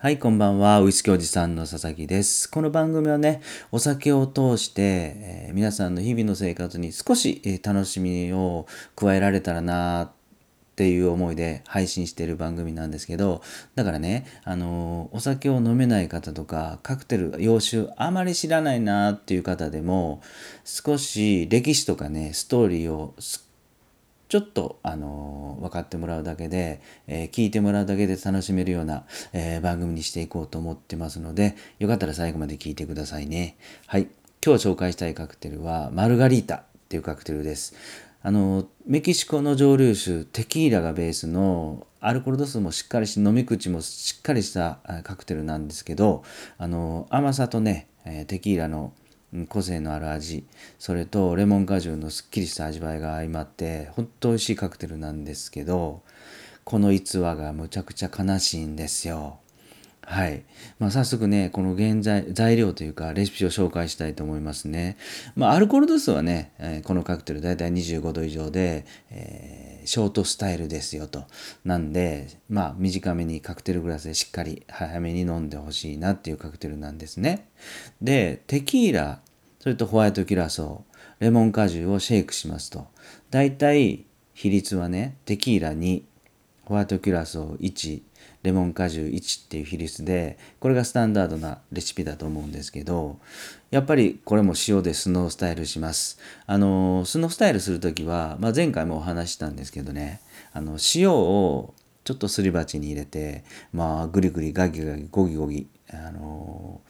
[0.00, 0.80] はい、こんばんは。
[0.80, 2.48] ウイスキーおじさんの佐々木です。
[2.48, 10.10] この番組はね、お酒を通して、えー、皆さんの日々の生活に少し、えー、楽しみを加えられたらなっ
[10.76, 13.42] ていう思いで配信してる番組なんですけど、
[13.74, 20.22] だからね、あのー、お酒を飲めない方とか、カクテル、洋酒あまり知らないなっていう方でも、
[20.64, 23.40] 少し歴史とかね、ストーリーを少
[24.28, 33.56] ちょっと、あのー、分かってもらうだけで、えー、聞いてもらうだけで楽しめるような、えー、番組にしていこうと思ってますので、よかったら最後まで聞いてくださいね。
[33.86, 34.08] はい。
[34.44, 37.74] 今日紹介したいカクテルは、マルガリータっていうカクテルです。
[38.22, 46.22] あの、メキシコの蒸留酒、テキーラがベースの、アルコール度数もしっかりし、飲み口もしっかりしたカクテルなんですけど、
[46.58, 47.88] あの、甘さとね、
[48.26, 48.92] テキーラの
[49.48, 50.46] 個性のある味
[50.78, 56.02] それとレモン果汁のすっきりした味わいが相まってほんと美味しいカクテルなんですけど
[56.64, 59.38] この逸話がむちゃくちゃ悲しいんですよ。
[60.10, 60.42] はい。
[60.78, 64.96] まあ、早速ね、この原材材料というかレシピを紹介したいと思いますね。
[65.36, 71.24] まあ、アルコール度数はね、えー、このカクテルだいたい25度以上で、えー、ショートスタイルですよと。
[71.66, 77.50] なんで、まあ、短めにカクテルグラスでしっかり早めに飲んでほしいなっていうカクテルなんですね。
[78.00, 79.20] で、テキーラ、
[79.60, 82.86] それとホワイトキュラソー、レモン果汁をシェイクしますと。
[83.30, 86.02] だいたい比率はね、テキーラ2、
[86.64, 88.07] ホワイトキュラソー1、
[88.48, 93.18] レモン果汁1っていう比率でこれがスタンダードなレシピだと思うんですけど
[93.70, 96.18] やっぱりこれも塩でスノースタイルします。
[96.46, 100.22] あのスノースタイルする時は、まあ、前回もお話したんですけどね
[100.54, 106.80] あの塩をちょっとすり鉢に入れてまあグリグリガギガギゴギゴギあの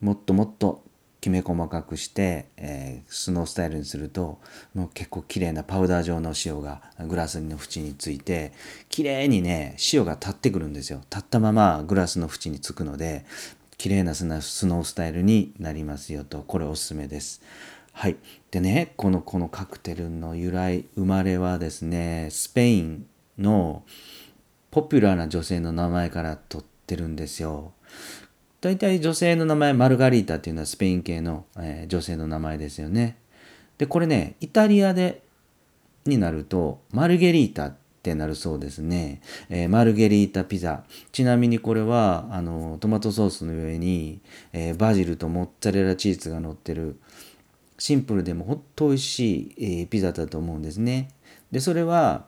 [0.00, 0.82] もっともっと
[1.22, 4.40] きめ細かくして、えー、スノースタイルにすると
[4.74, 8.52] もう結構綺麗なパウダー状の塩がグラスの縁について
[8.88, 11.00] 綺麗にね塩が立ってくるんですよ。
[11.10, 13.24] 立ったままグラスの縁につくので
[13.78, 16.40] 綺麗なスノースタイルになりますよと。
[16.40, 17.40] これおすすめです。
[17.92, 18.16] はい。
[18.50, 23.06] でねこのこのカクテルの由来生まれはですねスペイン
[23.38, 23.84] の
[24.72, 27.74] ポピュラーな女性の名前から取ってるんですよ。
[28.62, 33.18] 大体女性の名前、マルガリータっていうのはスペイン系の、えー、女性の名前ですよね。
[33.76, 35.22] で、これね、イタリアで、
[36.06, 39.20] になると、マルゲリータってなるそうですね。
[39.50, 40.84] えー、マルゲリータピザ。
[41.10, 44.20] ちなみにこれは、あの、トマトソースの上に、
[44.52, 47.00] えー、バジルとモッツァレラチーズが乗ってる、
[47.78, 51.08] シンプルでもほんと美味しい、えー、ピザだと思うんですね。
[51.50, 52.26] で、それは、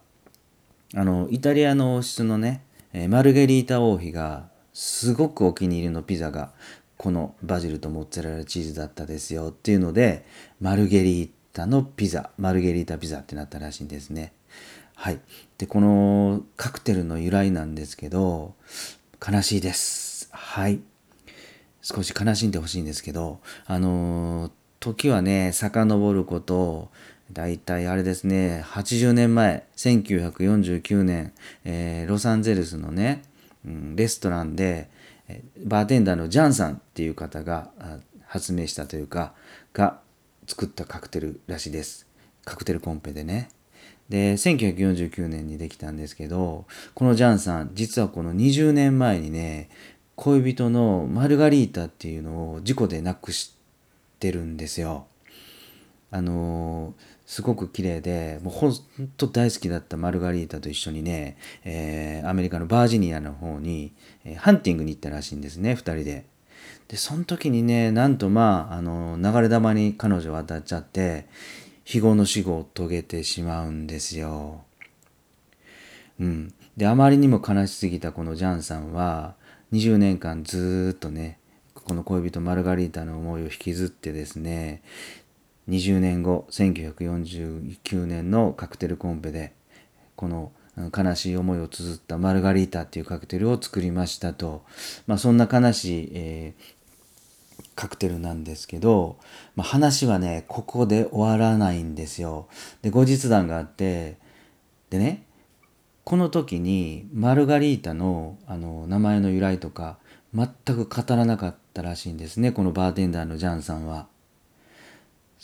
[0.97, 6.53] あの、イタリアの王室のね、えマルゲリータ王妃がすごくお気に入りのピザが
[6.99, 10.27] このバジルとモッツァレラチーズだったですよっていうので
[10.61, 14.33] マルゲリータのピザマルゲリータピザってなったらしいんですね。
[14.97, 15.21] はい。
[15.59, 18.55] でこのカクテルの由来なんですけど
[19.27, 20.29] 悲しいです。
[20.33, 20.81] はい。
[21.81, 26.91] 少し悲しんでほしいんですけどあの時はね遡ること
[27.33, 31.33] だいたいあれですね80年前1949年、
[31.65, 33.23] えー、ロサンゼルスのね
[33.67, 34.89] うん、レストランで
[35.65, 37.71] バーテンダーのジャンさんっていう方が
[38.27, 39.33] 発明したというか
[39.73, 40.01] が
[40.47, 42.07] 作ったカクテルらしいです。
[42.45, 43.49] カクテルコンペでね。
[44.09, 49.71] で1949年にできたんですけどこのジャンさん実はこの20年前にね
[50.15, 53.55] 恋人のマルガリータっていうのを事故で亡くし
[54.21, 55.07] てるんですよ。
[56.11, 58.75] あのーすごく綺麗でもうほん
[59.17, 63.93] と大好きだったマルガリータと一緒にね、えー、アメリカのバージニアの方に、
[64.25, 66.27] えー、ハンティングに行ったらしいんですね2人で。
[66.89, 71.27] でその時にねなんとまああの流れ弾に彼女は当たっちゃって
[71.83, 74.62] 非業の死後を遂げてしまうんですよ。
[76.21, 79.35] うん、であまりにも悲しすぎたこのジャンさんは
[79.73, 81.39] 20年間ずっとね
[81.75, 84.83] この恋人マルガリータの思いを引きずってですね
[85.69, 89.55] 20年後1949年のカクテルコンペで
[90.17, 94.65] この悲しい思いを綴ったマルガリータっていうカクテルを作りましたと、
[95.07, 96.75] まあ、そんな悲しい、えー、
[97.77, 99.19] カクテルなんですけど、
[99.55, 102.49] まあ、話はねここで終わらないんですよ。
[102.83, 104.19] で後日談があって
[104.91, 105.25] でね
[106.03, 109.99] この時にマルガリータのあの名前の由来とか
[110.35, 114.12] 全く語らなかったらしいんですねこのバーテンダーのジャンさんは。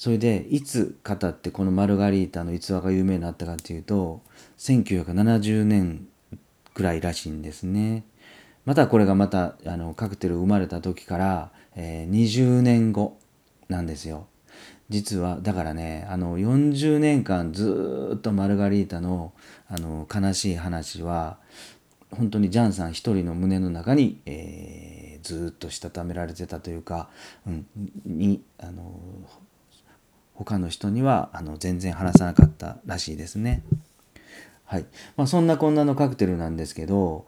[0.00, 4.22] それでいつ語ってこのマルガリータの逸話が有名になったかっていうと
[4.56, 6.08] 1970年
[6.72, 8.04] くらいらしいんですね。
[8.64, 13.18] またこれがまたあのカクテル生まれた時から、えー、20年後
[13.68, 14.26] なんですよ。
[14.88, 19.34] 実はだからねあの40年間ずっとマルガリータの
[19.68, 21.36] あの悲しい話は
[22.10, 27.08] 本当にジャンさん一人の胸の中に、えーずっとしたためられてたというか、
[27.46, 27.66] うん、
[28.04, 28.98] にあの
[30.44, 33.62] 他の人にはあの全然話さなかったらしいですね。
[34.64, 34.86] はい。
[35.14, 37.26] まあ、そんなこんなのカクテルなんですけど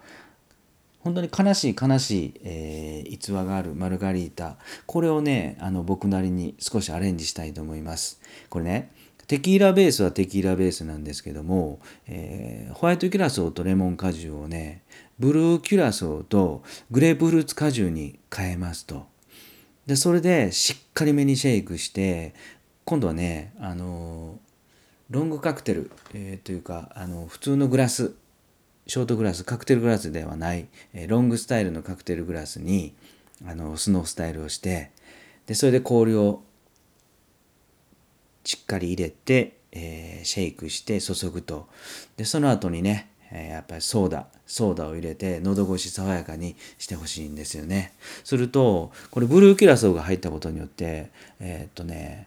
[1.00, 4.56] 本当に悲しい悲しい、えー、逸話があるマルガリータ。
[4.86, 8.18] これをねあの僕なりに少しアレンジしたいと思います。
[8.48, 8.90] これね
[9.26, 14.82] テキーラベースはテキーラベースなんですけども、えー、ホワイトキュラソーとレモン果汁をね
[15.18, 19.06] ブルーキュラソーとグレープフルーツ果汁に変えますと。
[19.86, 22.34] でそれでしっかりめにシェイクして
[22.84, 24.38] 今度はねあの
[25.10, 28.14] ロングカクテル、えー、というかあの普通のグラス
[28.86, 32.94] ショートグラスカクテルグラスではない、えロングスタイルのカクテルグラスに
[33.46, 34.90] あのスノースタイルをして
[35.46, 36.42] でそれで氷を
[38.44, 41.68] しっかり入れて、えー、シェイクして注ぐと。
[42.16, 47.92] でその後にね、えー、やっぱりソーダソーダを入れて喉越し爽やかにしてほしいんですよね。
[48.24, 52.26] するとこれブルーキュラソーが入ったことによってえー、っとね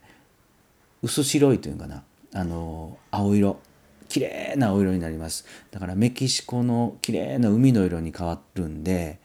[1.06, 2.04] 薄白いというかな。
[2.34, 3.60] あの青色。
[4.07, 5.46] 綺麗な青色になります。
[5.69, 9.19] だからメキシコの綺麗な海の色に変わるんで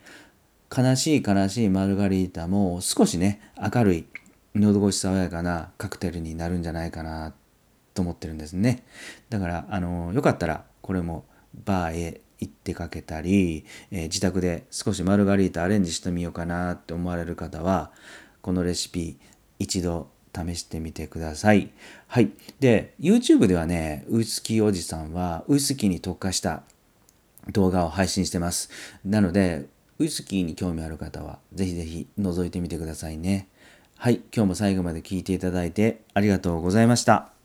[0.75, 3.41] 悲しい悲しいマルガリータも少しね
[3.75, 4.07] 明るい
[4.55, 7.35] 喉越し爽やかなカクテルになるんじゃないかな
[7.95, 8.85] と思ってるんですね。
[9.31, 11.25] だからあのよかったらこれも
[11.65, 17.93] バーへ行ってかけたり、えー、自宅で少しマルガリータアレンジしてみようかなって思われる方は
[18.41, 19.19] このレシピ
[19.59, 21.71] 一度試してみてください。
[22.07, 22.31] はい。
[22.59, 26.63] で、YouTube ではね、ウイスキーおじさんはウイスキーに特化した
[27.53, 28.71] 動画を配信してます。
[29.05, 29.67] なので、
[29.99, 33.49] ウイスキーに興味ある方は、ぜひぜひ覗いてみてくださいね。
[33.97, 34.23] はい。
[34.35, 37.40] 今日も最後まで聞いていただいてありがとうございました。